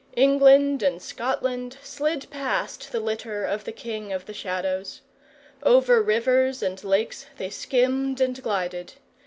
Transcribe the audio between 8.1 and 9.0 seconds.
and glided.